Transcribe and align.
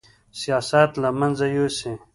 سیاست 0.39 0.91
له 1.01 1.09
منځه 1.19 1.45
یوسي 1.55 1.93